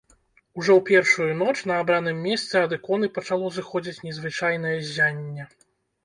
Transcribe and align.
Ужо 0.59 0.71
ў 0.75 0.81
першую 0.91 1.33
ноч 1.41 1.57
на 1.71 1.75
абраным 1.81 2.23
месцы 2.27 2.53
ад 2.61 2.73
іконы 2.77 3.09
пачало 3.17 3.51
зыходзіць 3.57 4.03
незвычайнае 4.09 4.73
ззянне. 4.87 5.47